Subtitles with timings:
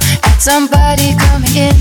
[0.00, 1.76] at somebody coming in.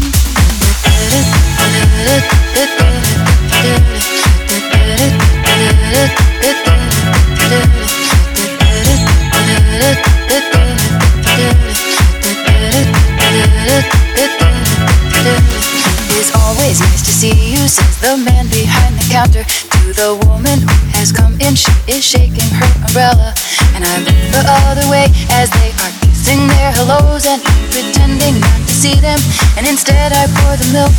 [16.16, 20.60] It's always nice to see you, says the man behind the counter to the woman
[20.62, 21.56] who has come in.
[21.56, 23.34] She is shaking her umbrella,
[23.76, 28.60] and I look the other way as they are kissing their hellos and pretending not
[28.66, 29.20] to see them,
[29.58, 30.92] and instead I pour the milk.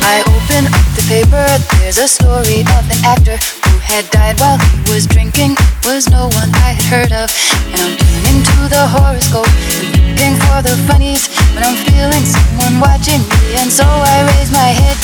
[0.00, 1.46] I open up the paper,
[1.80, 3.57] there's a story of an actor
[3.88, 5.56] had died while he was drinking.
[5.84, 7.32] Was no one I had heard of.
[7.72, 9.48] And I'm turning to the horoscope
[10.18, 13.56] looking for the funnies But I'm feeling someone watching me.
[13.56, 14.96] And so I raise my head.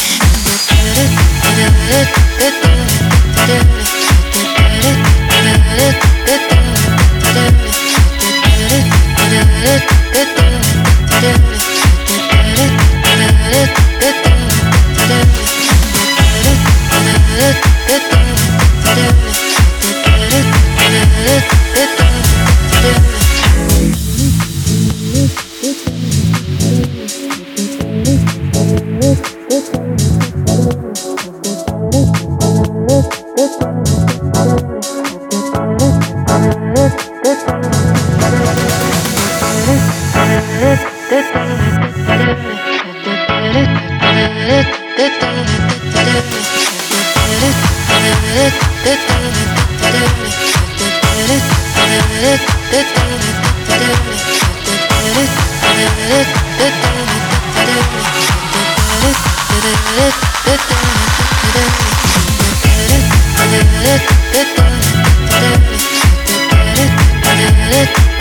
[67.74, 68.13] Now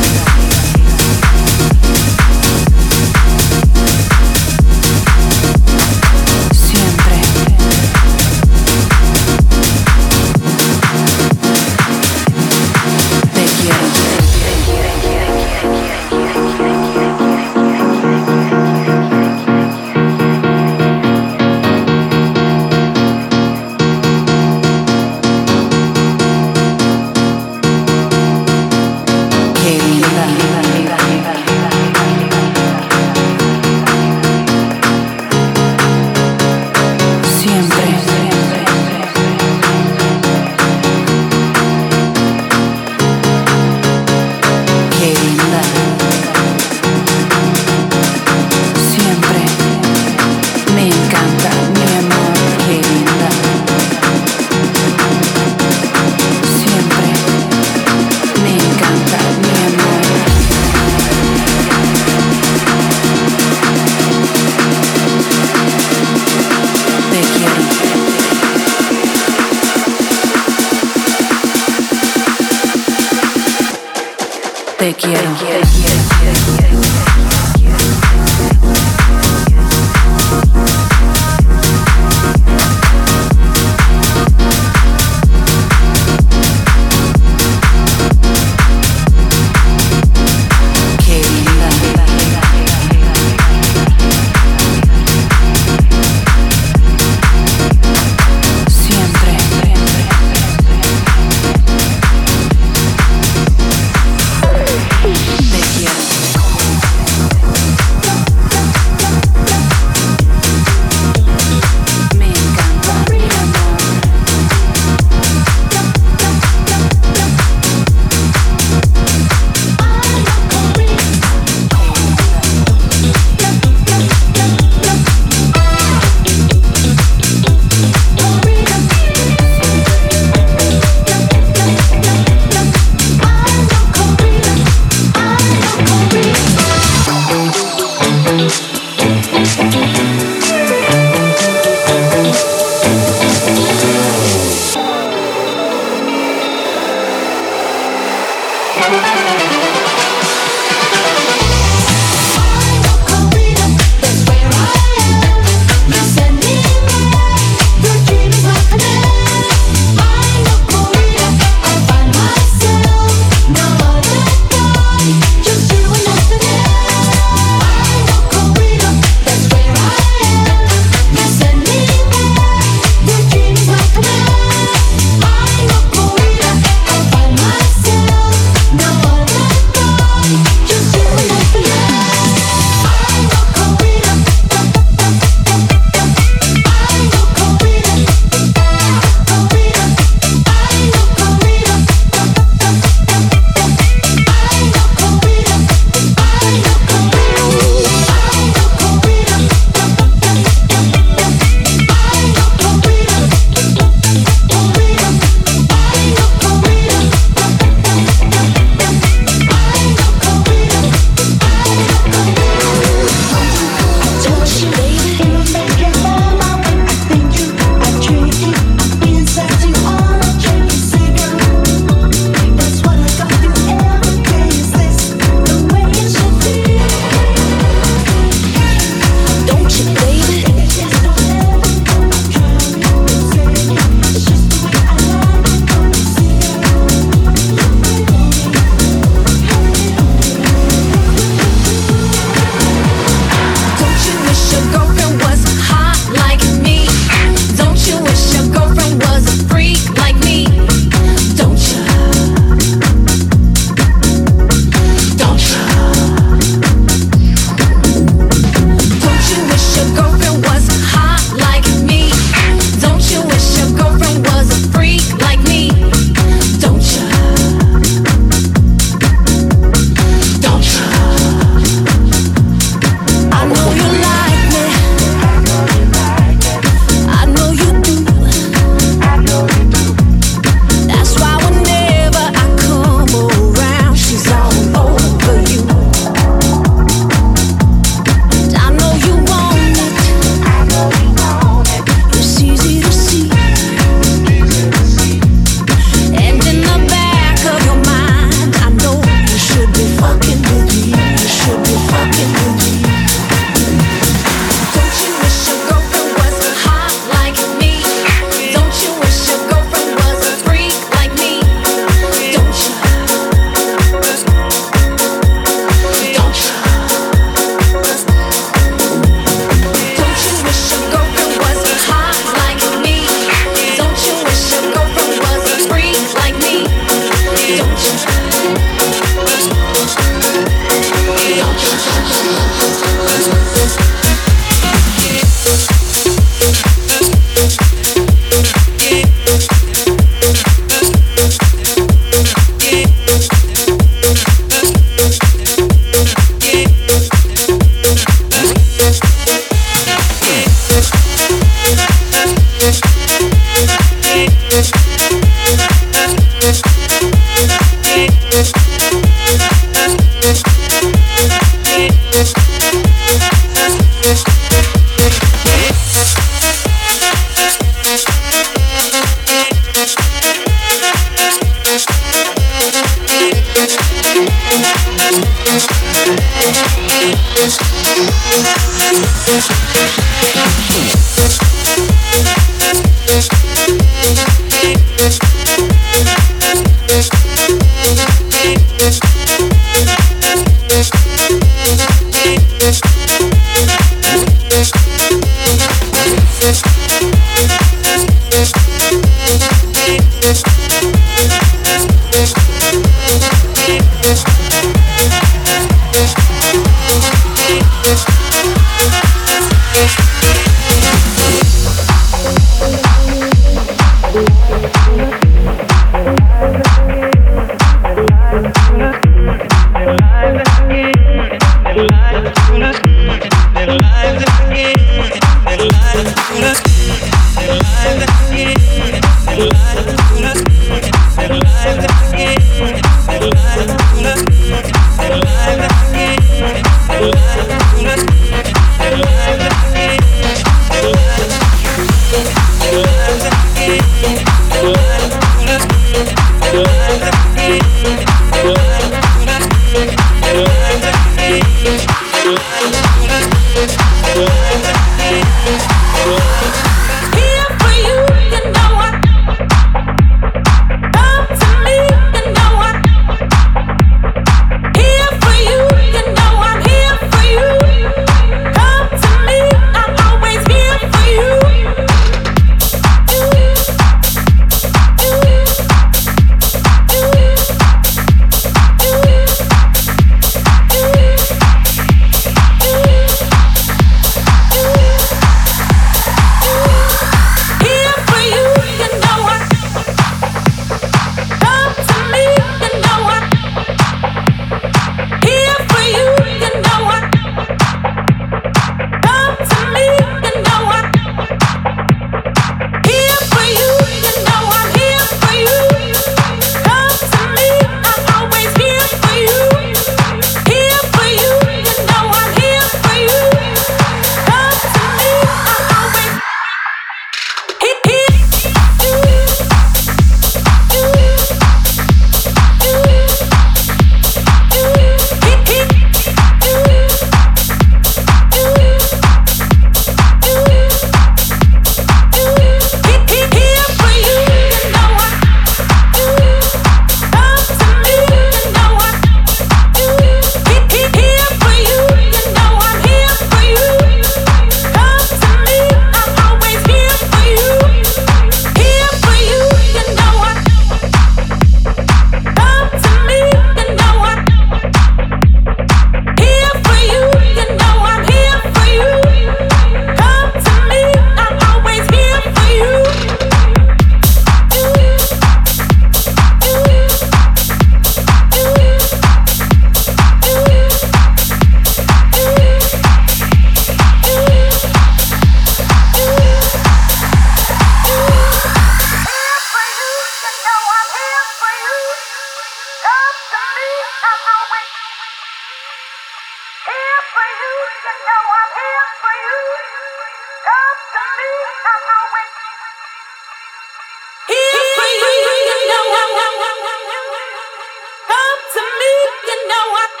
[599.61, 600.00] know I